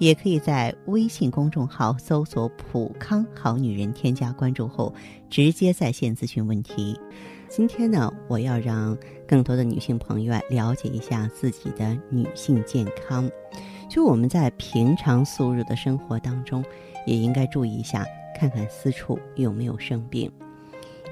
[0.00, 4.92] 也可以在微信公众号搜索“普康好女人”，添加关注后
[5.28, 6.98] 直接在线咨询问题。
[7.50, 8.96] 今天呢，我要让
[9.28, 13.30] 更多的女性朋友了解一下自己的女性健康。
[13.90, 16.64] 就我们在平常素日的生活当中，
[17.06, 20.32] 也应该注意一下，看看私处有没有生病。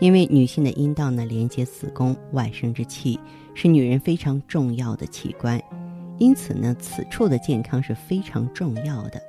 [0.01, 3.21] 因为女性的阴道呢，连接子宫、外生殖器，
[3.53, 5.61] 是女人非常重要的器官。
[6.19, 9.23] 因此呢，此处的健康是非常重要的。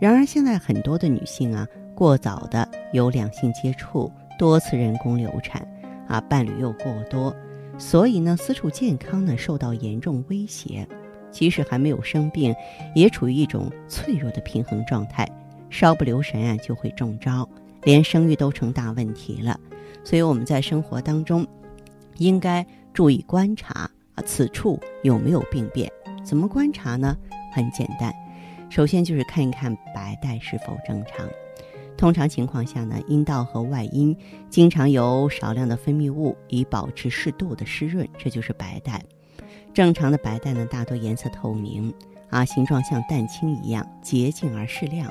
[0.00, 5.66] 然而，现在很多的女性啊，过早的有两性接触，多次人工流产，
[6.08, 7.34] 啊，伴侣又过多，
[7.78, 10.86] 所以呢，私处健康呢受到严重威胁。
[11.30, 12.54] 即使还没有生病，
[12.94, 15.28] 也处于一种脆弱的平衡状态，
[15.68, 17.48] 稍不留神啊，就会中招，
[17.82, 19.58] 连生育都成大问题了。
[20.04, 21.46] 所以我们在生活当中，
[22.18, 25.90] 应该注意观察啊，此处有没有病变。
[26.24, 27.16] 怎么观察呢？
[27.52, 28.12] 很简单，
[28.70, 31.28] 首先就是看一看白带是否正常。
[31.96, 34.16] 通常情况下呢，阴道和外阴
[34.50, 39.00] 经常有少量的分泌物，以保持适度的湿润，这就是白带。
[39.72, 41.92] 正常的白带呢，大多颜色透明，
[42.30, 45.08] 啊，形状像蛋清一样洁净而适量。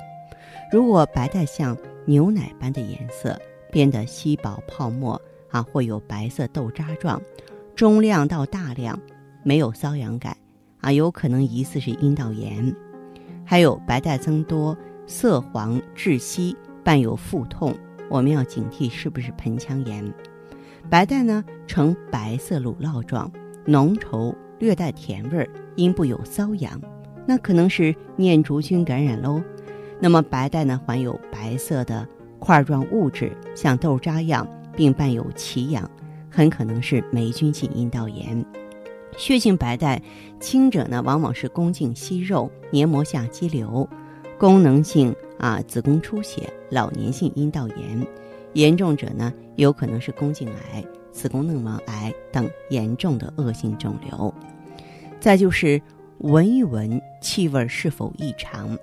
[0.72, 3.40] 如果白带像牛奶般的颜色，
[3.72, 5.20] 变得稀薄泡沫，
[5.52, 7.22] 啊，或有白色豆渣状，
[7.76, 9.00] 中量到大量，
[9.44, 10.36] 没有瘙痒感。
[10.84, 12.76] 啊，有可能疑似是阴道炎，
[13.46, 17.74] 还有白带增多、色黄窒息、伴有腹痛，
[18.10, 20.14] 我们要警惕是不是盆腔炎。
[20.90, 23.32] 白带呢呈白色乳酪状，
[23.66, 26.78] 浓稠，略带甜味儿，阴部有瘙痒，
[27.26, 29.42] 那可能是念珠菌感染喽。
[30.02, 32.06] 那么白带呢含有白色的
[32.40, 35.90] 块状物质，像豆渣样，并伴有奇痒，
[36.30, 38.46] 很可能是霉菌性阴道炎。
[39.18, 40.02] 血性白带
[40.40, 43.88] 轻者呢，往往是宫颈息肉、黏膜下肌瘤、
[44.38, 48.06] 功能性啊子宫出血、老年性阴道炎；
[48.54, 54.34] 严重者呢，有可能是宫颈癌、子宫内膜癌等严重的恶性肿瘤。
[55.20, 55.82] 再就是
[56.20, 58.78] 闻一闻气味是否异常，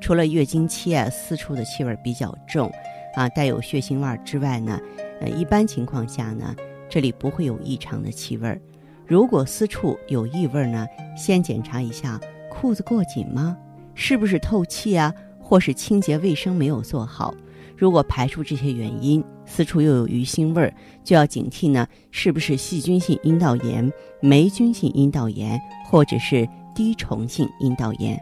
[0.00, 2.70] 除了月经期啊四处的气味比较重，
[3.14, 4.78] 啊带有血腥味之外呢，
[5.20, 6.54] 呃一般情况下呢，
[6.90, 8.60] 这里不会有异常的气味。
[9.06, 10.86] 如果私处有异味呢，
[11.16, 13.56] 先检查一下裤子过紧吗？
[13.94, 15.14] 是不是透气啊？
[15.38, 17.32] 或是清洁卫生没有做好？
[17.76, 20.74] 如果排除这些原因，私处又有鱼腥味儿，
[21.04, 28.20] 就要警惕呢，是不是细菌性阴道炎、霉菌性阴道炎，或者是滴虫性阴道炎？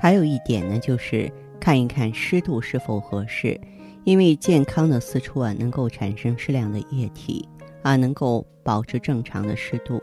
[0.00, 1.30] 还有一点呢，就是
[1.60, 3.60] 看一看湿度是否合适，
[4.02, 7.48] 因为健康的私处啊，能够产生适量的液体。
[7.84, 10.00] 啊，能够保持正常的湿度。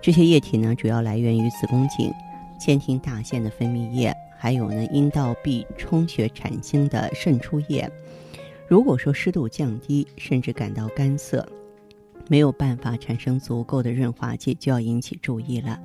[0.00, 2.12] 这些液体呢，主要来源于子宫颈、
[2.60, 7.90] 腺体大腺的分泌液，还有呢阴道壁充血产生的渗出液。
[8.68, 11.44] 如果说湿度降低，甚至感到干涩，
[12.28, 15.80] 没有办法产生足够的润滑剂，就要引起注意了。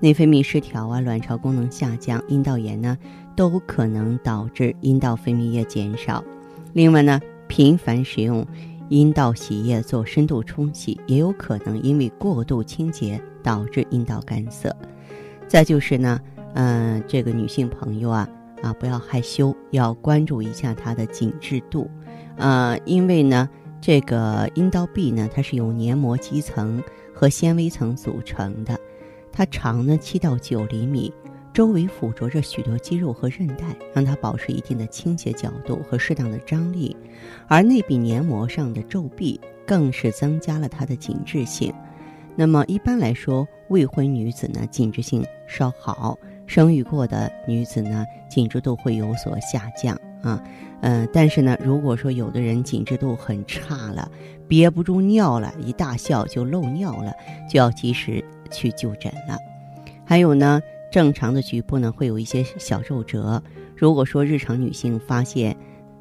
[0.00, 2.98] 内分泌失调啊，卵巢功能下降，阴道炎呢，
[3.36, 6.24] 都可能导致阴道分泌液减少。
[6.72, 8.44] 另外呢，频繁使用。
[8.90, 14.74] 阴道洗液做深度冲洗，也有可能因为过度清洁导致阴道干涩。
[15.46, 16.20] 再就是呢，
[16.54, 18.28] 嗯，这个女性朋友啊，
[18.62, 21.88] 啊，不要害羞，要关注一下它的紧致度，
[22.36, 23.48] 呃，因为呢，
[23.80, 26.82] 这个阴道壁呢，它是由黏膜基层
[27.14, 28.76] 和纤维层组成的，
[29.30, 31.12] 它长呢七到九厘米。
[31.52, 36.96] 周围附着着许多肌肉和韧带，让它保持一定的倾斜角度和适当的张力，
[37.48, 41.74] 而内壁黏膜上的皱壁更是增加了它的紧致性。
[42.36, 46.16] 那么一般来说，未婚女子呢紧致性稍好，
[46.46, 50.40] 生育过的女子呢紧致度会有所下降啊。
[50.82, 54.08] 嗯，但是呢，如果说有的人紧致度很差了，
[54.46, 57.12] 憋不住尿了，一大笑就漏尿了，
[57.50, 59.36] 就要及时去就诊了。
[60.04, 60.62] 还有呢。
[60.90, 63.42] 正常的局部呢会有一些小皱褶，
[63.76, 65.56] 如果说日常女性发现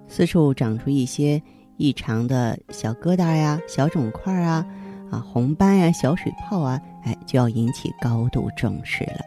[0.08, 1.42] 私处长出一些
[1.78, 4.66] 异常的小疙瘩呀、小肿块啊、
[5.12, 9.22] 啊红斑呀、小水泡啊，哎，就要引起高度重视了。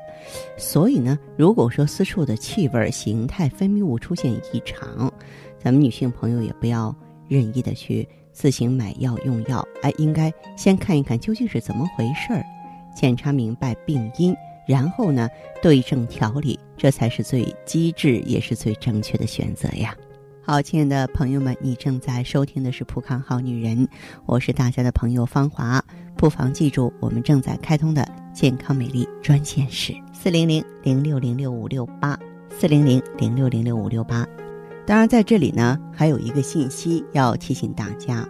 [0.56, 5.12] 所以呢，如果说私处的气味、形态、分泌物出现异常，
[5.58, 6.94] 咱们女性朋友也不要
[7.28, 9.66] 任意的去自行买药用药。
[9.82, 12.44] 哎，应该先看一看究竟是怎么回事儿，
[12.94, 14.36] 检查明白病因，
[14.66, 15.28] 然后呢
[15.60, 19.94] 对症调理，这才是最机智也是最正确的选择呀。
[20.44, 23.86] 好，亲爱的朋友们，你正在收听的是《浦康好女人》，
[24.26, 25.82] 我是大家的朋友芳华。
[26.16, 32.18] 不妨记住，我们正在开通的健康美丽专线是四零零零六零六五六八
[32.50, 34.26] 四零零零六零六五六八。
[34.84, 38.28] 当然，在这里呢，还有一个信息要提醒大家，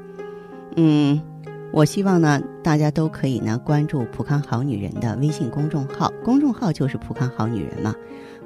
[0.76, 1.18] 嗯，
[1.72, 7.94] 我希望呢，大家都可以呢关注“浦康好女人”的微信公众号，公众号就是“浦康好女人”嘛。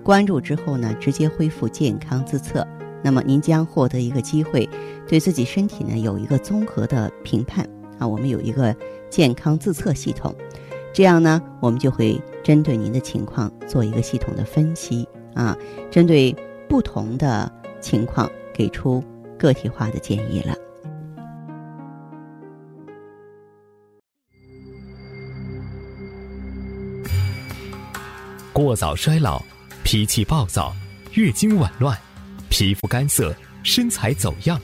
[0.04, 2.64] 关注之后呢，直接恢复健康自测。
[3.02, 4.68] 那么您将获得一个机会，
[5.08, 7.68] 对自己身体呢有一个综合的评判
[7.98, 8.06] 啊。
[8.06, 8.74] 我们有一个
[9.10, 10.32] 健康自测系统，
[10.92, 15.56] 这样呢，我们就会针对您的情况做一个系统的分析啊，
[15.90, 16.34] 针对
[16.68, 19.02] 不同的情况给出
[19.36, 20.54] 个体化的建议了。
[28.56, 29.42] 过早衰老，
[29.84, 30.74] 脾气暴躁，
[31.12, 31.94] 月经紊乱。
[32.48, 34.58] 皮肤干涩，身材走样，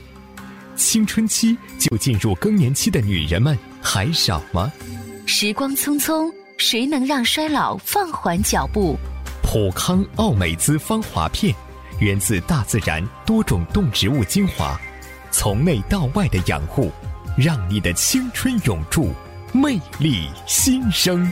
[0.75, 4.73] 青春期就进入更年期的女人们还少吗？
[5.27, 8.97] 时光匆匆，谁能让衰老放缓脚步？
[9.43, 11.53] 普康奥美姿芳华片，
[11.99, 14.75] 源自大自然多种动植物精华，
[15.29, 16.91] 从内到外的养护，
[17.37, 19.13] 让你的青春永驻，
[19.51, 21.31] 魅力新生。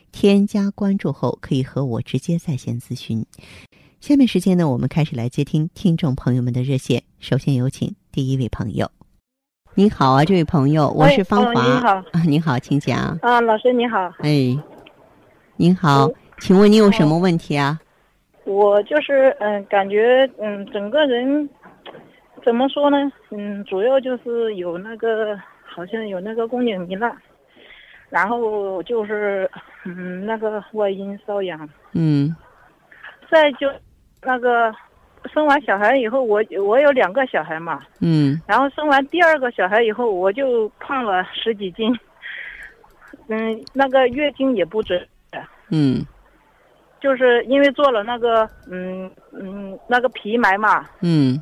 [0.11, 3.25] 添加关注后，可以和我直接在线咨询。
[3.99, 7.03] 下面时间呢，我们开始来接听听众朋友们的热线。
[7.19, 8.89] 首先有请第一位朋友。
[9.73, 11.63] 你好啊，这位朋友，我是芳华。
[11.63, 13.17] 你好啊，你好，请讲。
[13.21, 14.11] 啊，老师你好。
[14.19, 14.57] 哎，
[15.55, 16.09] 您好，
[16.39, 17.79] 请问你有什么问题啊？
[18.43, 21.47] 我就是嗯，感觉嗯，整个人
[22.43, 22.97] 怎么说呢？
[23.29, 27.15] 嗯，主要就是有那个，好像有那个宫颈糜烂，
[28.09, 29.49] 然后就是
[29.85, 31.69] 嗯，那个外阴瘙痒。
[31.93, 32.35] 嗯。
[33.29, 33.67] 再就。
[34.23, 34.71] 那个
[35.33, 41.91] 生完小孩以后，我我有两个小孩嘛，嗯，然后生完第二个小孩以后，我就胖了十几斤，
[43.29, 45.03] 嗯，那个月经也不准，
[45.71, 46.05] 嗯，
[46.99, 51.41] 就是因为做了那个嗯嗯那个皮埋嘛，嗯，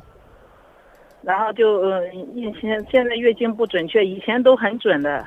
[1.20, 5.22] 然后就嗯以前现在月经不准确，以前都很准的。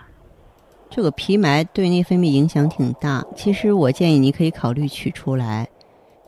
[0.95, 5.67] 这个皮埋对内分泌影响挺大，其实我建议你可以考虑取出来。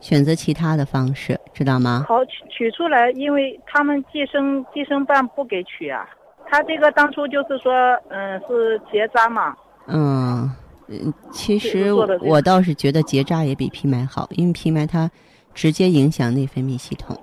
[0.01, 2.03] 选择其他的方式，知道吗？
[2.07, 6.03] 好取取出来，因为他们计生计生办不给取啊。
[6.47, 7.71] 他这个当初就是说，
[8.09, 9.55] 嗯，是结扎嘛。
[9.85, 10.51] 嗯，
[10.87, 15.09] 嗯，其实我倒是觉得结扎也比皮埋好，因为皮埋它
[15.53, 17.15] 直接影响内分泌系统。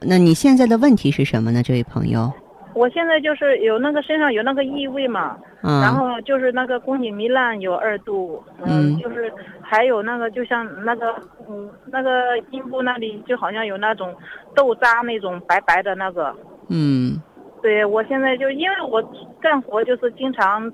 [0.00, 2.30] 那你现在的问题是什么呢，这位朋友？
[2.74, 9.30] 我现在就是有那个身上有那个异味嘛，然后就是那个宫颈糜烂有二度，嗯，就是
[9.60, 11.14] 还有那个就像那个
[11.48, 14.14] 嗯那个阴部那里就好像有那种
[14.54, 16.34] 豆渣那种白白的那个，
[16.68, 17.20] 嗯，
[17.60, 19.02] 对我现在就因为我
[19.40, 20.70] 干活就是经常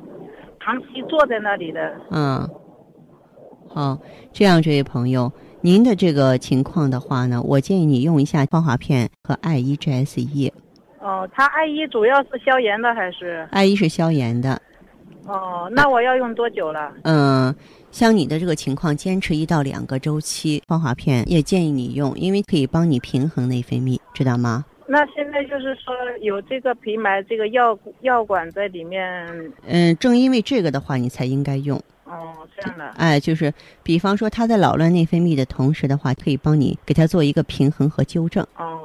[0.60, 2.48] 长期坐在那里的，嗯，
[3.68, 3.98] 好，
[4.32, 5.32] 这样这位朋友，
[5.62, 10.52] 您的这个情况的话呢，我建议你用一下芳华片和艾依 GS 液。
[11.00, 13.46] 哦，它艾依主要是消炎的还是？
[13.50, 14.60] 艾依是消炎的。
[15.26, 16.92] 哦，那我要用多久了？
[17.02, 17.54] 嗯，
[17.90, 24.64] 像你的这个情况，坚持一到两个周期，芳华片也建议你用，因为可以帮你平衡内分泌，知道吗？
[24.86, 29.52] 那现在就是说有这个皮埋这个药药管在里面。
[29.66, 31.78] 嗯，正因为这个的话，你才应该用。
[32.04, 32.86] 哦，这样的。
[32.96, 33.52] 哎，就是
[33.82, 38.42] 比方说，它在扰乱内分泌的同时的话，可以帮你给它做一个平衡和纠正。
[38.56, 38.77] 哦。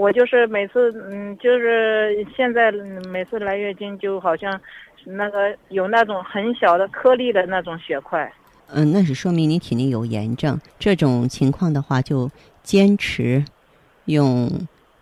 [0.00, 2.72] 我就是每次，嗯，就是现在
[3.12, 4.58] 每次来月经，就好像
[5.04, 8.32] 那个有那种很小的颗粒的那种血块。
[8.72, 10.58] 嗯，那是说明你体内有炎症。
[10.78, 12.30] 这种情况的话，就
[12.62, 13.44] 坚持
[14.06, 14.48] 用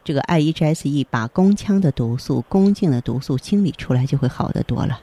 [0.03, 4.99] 这个 I E G S E 把宫腔的毒素、宫颈的毒素清理出来，就会好得多了。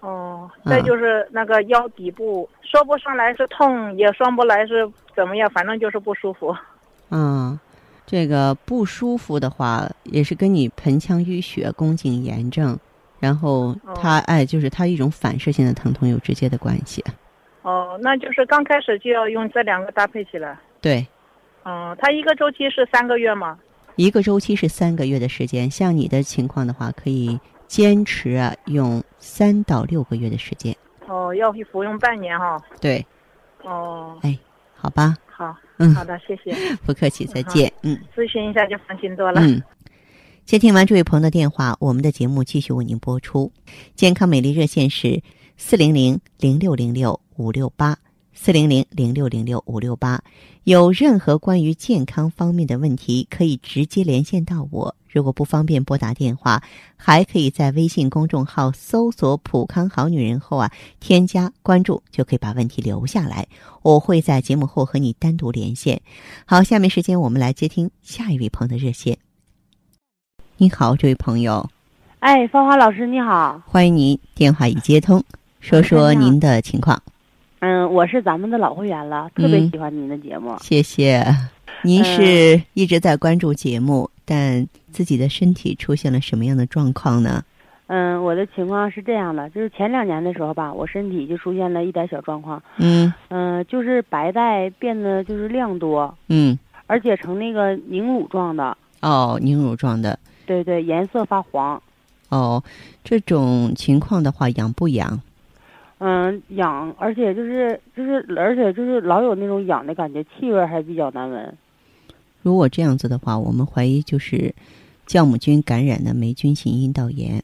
[0.00, 6.56] 哦，再就是那个腰底部，说不上来是痛，也说不来是怎么样，反正就是不舒服。
[7.10, 7.60] 嗯。
[8.10, 12.78] 这个不舒服的话，也是跟你盆腔淤血、宫颈炎症，
[13.20, 17.04] 然后它哎，就是它一种反射性的疼痛有直接的关系。
[17.60, 20.58] 哦，那就是刚开始就要用这两个搭配起来。
[20.80, 21.06] 对。
[21.64, 23.58] 嗯，它一个周期是三个月吗？
[23.96, 25.70] 一个周期是三个月的时间。
[25.70, 30.74] 像你的情况的话，可以坚持啊用三到六个月的时间。
[31.06, 32.58] 哦，要服用半年哈。
[32.80, 33.04] 对。
[33.64, 34.18] 哦。
[34.22, 34.38] 哎，
[34.74, 35.14] 好吧。
[35.26, 35.54] 好。
[35.78, 35.94] 嗯。
[35.94, 36.54] 好的，谢谢。
[36.84, 37.72] 不客气，再见。
[37.82, 37.98] 嗯。
[38.14, 39.40] 咨询一下就放心多了。
[39.40, 39.62] 嗯。
[40.44, 43.52] 接听完这位朋友的电话，我们的节目继续为您播出。
[43.94, 45.22] 健康美丽热线是
[45.56, 47.98] 四零零零六零六五六八。
[48.40, 50.22] 四零零零六零六五六八，
[50.62, 54.94] 有任何关于健康方面的问题，可以直接连线到我。
[55.10, 56.62] 如果不方便拨打电话，
[56.96, 63.48] 还可以在微信公众号搜索“普康好女人”后啊，添加关注，就可以把问题留下来。
[63.82, 66.00] 我会在节目后和你单独连线。
[66.46, 69.18] 好，下面时间我们来接听下一位朋友的热线。
[70.56, 71.68] 你好，这位朋友。
[72.20, 73.60] 哎，芳华老师，你好。
[73.66, 75.22] 欢迎您，电话已接通，
[75.60, 77.02] 说说您的情况。
[77.60, 80.56] 嗯，我是咱们的老会员了，特别喜欢您的节目。
[80.60, 81.24] 谢谢，
[81.82, 87.42] 您是一直在关注节目，但自己的身体出现了什么样的状况呢？
[87.88, 92.62] 嗯，我的情况是这样的，就是前两年的时候吧，我身体就出现了一点小状况。
[92.76, 96.14] 嗯嗯，就是白带变得就是量多。
[96.28, 98.76] 嗯，而且成那个凝乳状的。
[99.00, 100.18] 哦，凝乳状的。
[100.46, 101.82] 对对，颜色发黄。
[102.28, 102.62] 哦，
[103.02, 105.20] 这种情况的话，痒不痒？
[105.98, 111.56] 嗯，痒，而且就是就是，而且就是老有那种痒的感觉，气味还比较难闻。
[112.42, 114.54] 如果这样子的话，我们怀疑就是
[115.06, 117.42] 酵母菌感染的霉菌性阴道炎。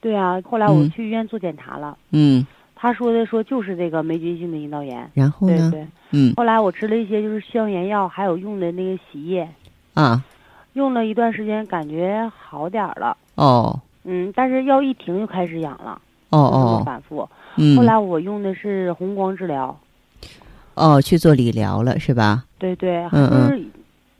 [0.00, 1.96] 对啊，后来我去医院做检查了。
[2.10, 2.46] 嗯。
[2.74, 5.08] 他说的说就是这个霉菌性的阴道炎。
[5.14, 5.70] 然后呢？
[5.70, 5.86] 对对。
[6.10, 6.34] 嗯。
[6.36, 9.48] 后来我吃了一些就是消炎药，还有用的那个洗液。
[9.94, 10.22] 啊。
[10.74, 13.16] 用了一段时间，感觉好点了。
[13.36, 13.80] 哦。
[14.02, 15.98] 嗯，但是药一停就开始痒了。
[16.30, 16.82] 哦哦。
[16.84, 17.26] 反复。
[17.56, 19.78] 嗯，后来我用的是红光治疗，
[20.74, 22.44] 哦，去做理疗了是吧？
[22.58, 23.70] 对对，嗯嗯，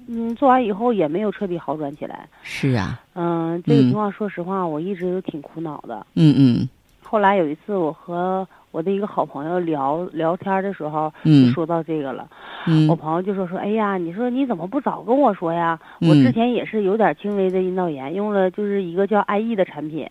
[0.06, 2.28] 嗯，做完以后也没有彻底好转起来。
[2.42, 6.06] 是啊，嗯，这个情况说实话，我一直都挺苦恼的。
[6.14, 6.68] 嗯嗯。
[7.02, 12.28] 后来有一次，我和我的一个好朋友聊聊天的时候，就说到这个了。
[12.66, 12.88] 嗯。
[12.88, 15.78] 我朋友就说说，哎呀，你说你怎么不早跟我说呀？
[16.00, 20.08] 我之前也是有点轻微的阴道炎，用了就是一个叫爱意的产品。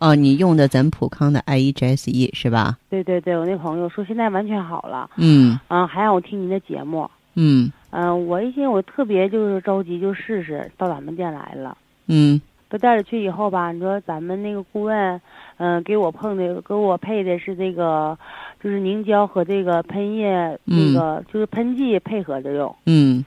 [0.00, 2.78] 哦，你用的咱普康的 I E G S E 是吧？
[2.88, 5.10] 对对对，我那朋友说现在完全好了。
[5.16, 5.60] 嗯。
[5.68, 7.08] 嗯，还让我听您的节目。
[7.34, 7.70] 嗯。
[7.90, 11.76] 嗯，我一心我特别就是着急，就试试到咱们店来了。
[12.06, 12.40] 嗯。
[12.70, 15.20] 都带着去以后吧，你说咱们那个顾问，
[15.58, 18.16] 嗯，给我碰的，给我配的是这个，
[18.62, 22.74] 就是凝胶和这个喷液，那个就是喷剂配合着用。
[22.86, 23.22] 嗯。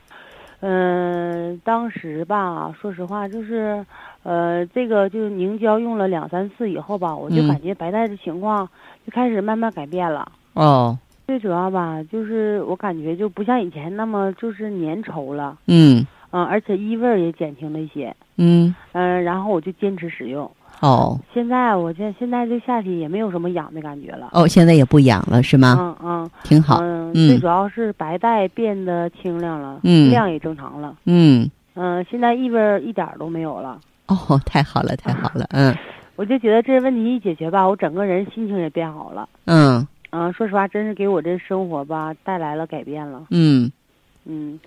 [0.62, 3.86] 嗯，当时吧，说实话就是。
[4.24, 8.68] 呃，这个就是凝胶用了两三次以后吧，我就感觉白带的情况
[9.06, 10.32] 就开始慢慢改变了。
[10.54, 15.58] 哦，最主要吧，就是我感觉就不像以前那么就是粘稠了。
[15.68, 16.06] 嗯。
[16.32, 18.16] 嗯，而且异味也减轻了一些。
[18.38, 18.74] 嗯。
[18.94, 20.50] 嗯，然后我就坚持使用。
[20.80, 21.20] 哦。
[21.32, 24.30] 现在我现现在这下体也没有什么痒的感觉了。
[24.32, 25.96] 哦，现在也不痒了是吗？
[26.02, 26.32] 嗯嗯。
[26.44, 26.80] 挺好。
[26.82, 27.14] 嗯。
[27.14, 30.96] 最主要是白带变得清亮了，量也正常了。
[31.06, 31.48] 嗯。
[31.76, 33.80] 嗯，现在异味一点都没有了。
[34.08, 35.76] 哦，太好了，太好了，嗯，
[36.16, 39.88] 我就觉得这问题一解决吧，我整个人心情也变好了，嗯。
[40.16, 43.72] 嗯，说实话，真是给我这生活吧带来了改变了，嗯。
[44.26, 44.60] 嗯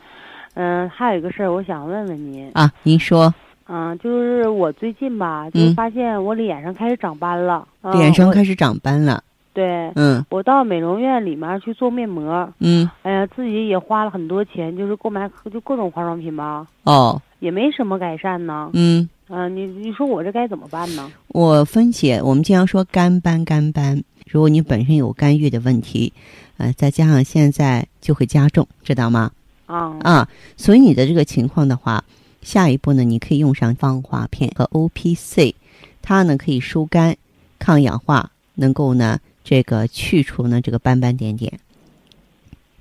[0.54, 3.32] 嗯，还有一个事儿，我想问问您啊，您说，
[3.68, 19.08] 嗯，就是我最近吧，就发现我脸上开始长斑了，脸上开始长斑了，对，嗯，我到美容院里面去做面膜，嗯，哎呀，自己也花了很多钱，就是购买就各种化妆品吧，哦，也没什么改善呢，嗯。
[19.28, 21.10] 嗯，你你说我这该怎么办呢？
[21.26, 24.00] 我分析，我们经常说肝斑肝斑，
[24.30, 26.12] 如果你本身有肝郁的问题，
[26.58, 29.32] 呃，再加上现在就会加重，知道吗？
[29.66, 32.04] 啊啊，所以你的这个情况的话，
[32.40, 35.56] 下一步呢，你可以用上芳华片和 O P C，
[36.02, 37.16] 它呢可以疏肝、
[37.58, 41.52] 抗氧化，能够呢这个去除呢这个斑斑点点。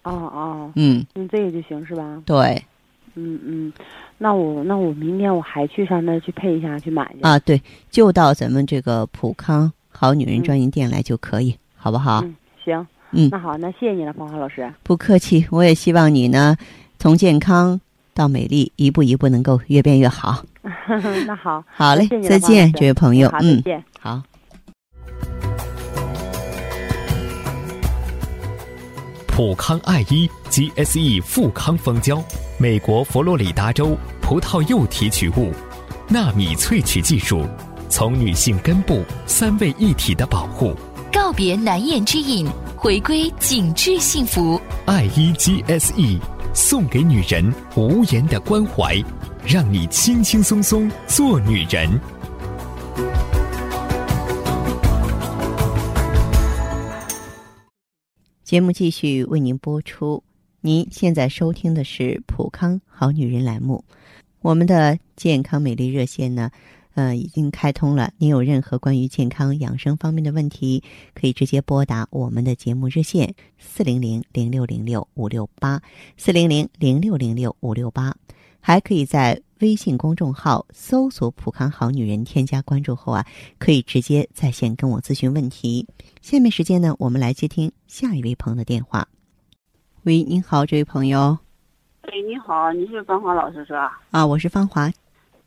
[0.03, 2.21] 哦哦，嗯，用这个就行是吧？
[2.23, 2.63] 对。
[3.15, 3.73] 嗯嗯，
[4.17, 7.39] 那我那我明天我还去上那儿去配一下去买去啊？
[7.39, 12.21] 对，就到咱们这个普康好女人专营店来就可以，好不好？
[12.23, 14.71] 嗯，行，嗯，那好，那谢谢你了，芳华老师。
[14.83, 16.57] 不客气，我也希望你呢，
[16.99, 17.79] 从健康
[18.13, 20.43] 到美丽，一步一步能够越变越好。
[21.25, 23.29] 那好，好嘞，再见，这位朋友。
[23.39, 23.83] 嗯，再见。
[23.99, 24.21] 好。
[29.27, 32.23] 普康爱医 GSE 富康蜂胶。
[32.57, 35.51] 美国佛罗里达州葡萄柚提取物，
[36.07, 37.45] 纳米萃取技术，
[37.89, 40.73] 从女性根部三位一体的保护。
[41.11, 42.47] 告别难言之隐，
[42.77, 44.59] 回归紧致幸福。
[44.85, 46.17] 爱伊 GSE
[46.53, 49.03] 送给女人无言的关怀，
[49.45, 51.99] 让你轻轻松松做女人。
[58.45, 60.23] 节目继续为您播出。
[60.65, 63.85] 您现在收听的是《普康好女人》栏目，
[64.41, 66.49] 我们的健康美丽热线呢，
[66.95, 68.11] 呃，已经开通了。
[68.17, 70.81] 您有任何关于健康养生方面的问题，
[71.13, 75.79] 可以直接拨打我们的节目热线四零零零六零六五六八
[76.17, 78.15] 四零零零六零六五六八，
[78.59, 79.39] 还可以在。
[79.59, 83.25] 微信公众号搜索“普康好女人”，添加关注后啊，
[83.57, 85.87] 可以直接在线跟我咨询问题。
[86.21, 89.07] 下面时间呢，我们来接听下一位朋友的电话。
[90.05, 91.35] 喂，您好，这位朋友。
[92.03, 93.99] 哎，你好，你是芳华老师是吧？
[94.11, 94.87] 啊，我是芳华。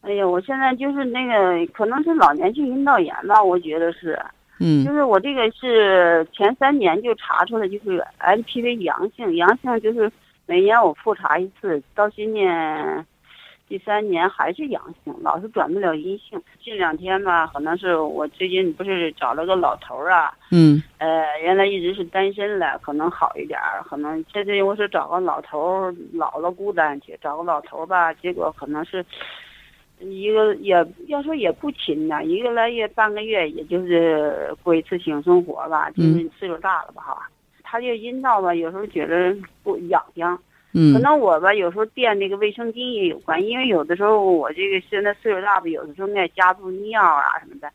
[0.00, 4.20] 哎呀，我现在就是那个，可能是老年性阴道炎吧，我觉得是。
[4.58, 4.84] 嗯。
[4.84, 10.10] 就是我这个是前三年就查出来，就是 HPV 阳性，阳性就是
[10.46, 13.06] 每年我复查一次，到今年。
[13.68, 16.40] 第三年还是阳性，老是转不了阴性。
[16.58, 23.82] 近两天吧，可能是我最近不是找了个老头儿啊，嗯，呃，原来一直是单身了，可能好一点儿。
[23.84, 29.04] 可能现在我是找个老头儿，老了孤单去，找个老头儿吧，结果可能是
[30.00, 30.74] 一个也
[31.08, 37.28] 要说也不勤呐，一个来月半个月，也就是过一次性生活吧，就是岁数大了吧哈。
[37.62, 40.40] 他这阴道吧，有时候觉得不痒痒。
[40.72, 47.68] 可能我吧，有时候垫那个卫生巾也有关，因为有的时候我这个现在岁数大吧，有的时候爱夹住尿啊什么的，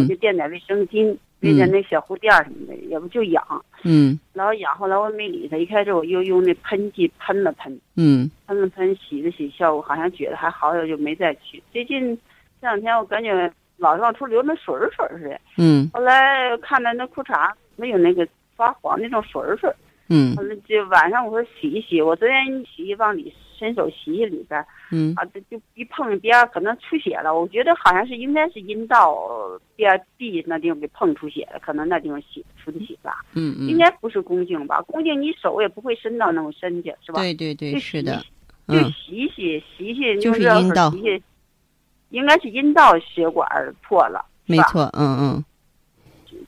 [0.00, 3.44] 我就垫点卫生巾，垫点那小护垫什么的，也不就痒。
[3.82, 4.18] 嗯。
[4.32, 11.62] 然后痒，后来我没理他，一开始我又用那喷剂喷了喷，嗯，喷了喷，洗了洗，效果好像觉得还好点，就没再去。
[11.72, 12.16] 最近
[12.60, 15.40] 这两天我感觉老是往出流那水水似的。
[15.58, 15.90] 嗯。
[15.92, 19.68] 后来看到那裤衩没有那个发黄那种水水。
[20.08, 29.16] 嗯，完了就晚上我说洗一洗，我昨天洗往里伸手洗洗里边，嗯，啊，就就一碰边可能出血了，我觉得好像是应该是阴道
[29.74, 34.80] 边壁那地方给碰出血了，可能那地方血出的血吧，嗯嗯，应该不是宫颈吧？
[34.82, 37.20] 宫颈你手也不会伸到那么深去，是吧？
[37.20, 38.22] 对对对，是的，
[38.68, 40.92] 就洗洗洗洗，就是阴道，
[42.10, 43.48] 应该是阴道血管
[43.82, 45.44] 破了，没错，嗯嗯。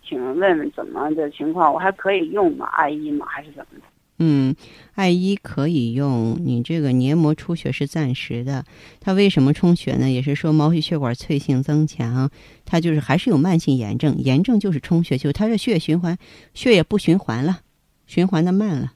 [0.09, 1.73] 请问问怎么的情况？
[1.73, 2.67] 我还可以用吗？
[2.73, 3.27] 艾依吗？
[3.29, 3.85] 还是怎么的？
[4.21, 4.57] 嗯，
[4.95, 6.37] 艾依可以用。
[6.41, 8.65] 你这个黏膜出血是暂时的，
[9.01, 10.11] 它为什么充血呢？
[10.11, 12.31] 也是说毛细血管脆性增强，
[12.65, 14.17] 它就是还是有慢性炎症。
[14.19, 16.17] 炎症就是充血，就它的血液循环，
[16.55, 17.61] 血液不循环了，
[18.07, 18.93] 循环的慢了。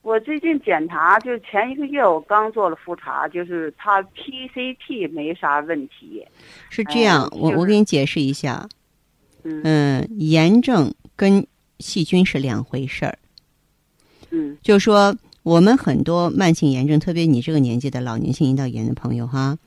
[0.00, 6.26] 我最近检查，就是前一个月我刚做了复查，就是它 PCT 没啥问题。
[6.70, 8.66] 是这样，我我给你解释一下。
[9.44, 11.46] 嗯，炎症跟
[11.78, 13.18] 细菌是两回事儿。
[14.30, 19.58] 嗯，就说我们很多慢性炎症，特别你这个年纪的老年性阴道炎的朋友哈，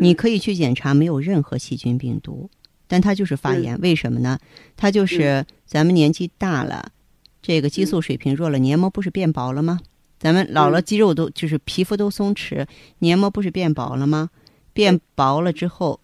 [0.00, 2.50] 你可以去检查，没有任何细菌病毒，
[2.86, 3.80] 但它就是发炎。
[3.80, 4.38] 为什么呢？
[4.76, 6.92] 它就是咱们年纪大了，
[7.40, 9.80] 这个激素水平弱了，黏膜不是变薄了吗？
[10.18, 12.66] 咱们老了，肌肉都就是皮肤都松弛，
[12.98, 14.30] 黏膜不是变薄了吗？
[14.72, 16.00] 变薄了之后，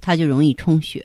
[0.00, 1.04] 它就容易充血。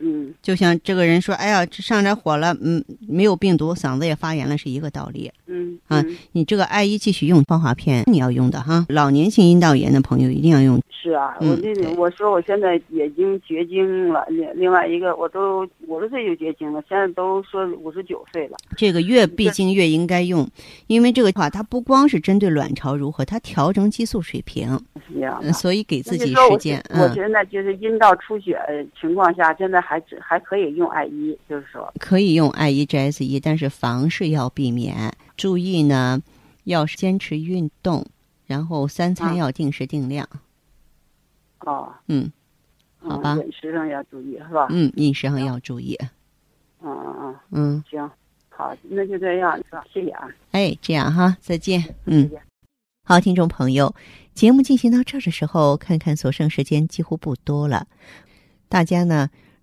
[0.00, 8.86] 嗯，就像这个人说：“哎呀，上点火了，嗯，没有病毒，嗓子也发炎了，是一个道理。”嗯啊，你这个艾依继续用芳华片，你要用的哈。
[8.88, 10.80] 老年性阴道炎的朋友一定要用。
[10.90, 18.56] 是啊，我这我说我现在已经绝经了，另另外一个我都五十岁就绝经了，现在都说五十九岁了。
[18.76, 20.46] 这个越闭经越应该用，
[20.88, 24.68] 因为这个话它不光是针对卵巢如何，它调整激素水平。
[25.06, 25.40] 是这样。
[25.54, 26.84] 所以给自己时间。
[26.90, 28.58] 我现在就是阴道出血
[29.00, 36.20] 情况下，现在还只还可以用艾依，就是说可以用艾依 GSE，但是房事要避免，注意呢，
[36.64, 38.04] 要坚持运动，
[38.44, 40.28] 然后三餐要定时定量。
[41.60, 42.30] 哦，嗯，
[42.98, 44.66] 好吧，饮食上要注意，是吧？
[44.68, 45.96] 嗯，饮食上要注意。
[46.82, 48.10] 嗯嗯嗯，嗯，行，
[48.50, 49.82] 好，那就这样，是吧？
[49.90, 50.28] 谢谢啊。
[50.50, 51.82] 哎，这样哈，再见。
[52.04, 52.30] 嗯，
[53.04, 53.94] 好，听众朋友，
[54.34, 57.86] 节目进行到这儿的时候，看看所剩时间几乎不多了。
[58.68, 59.30] 大家呢，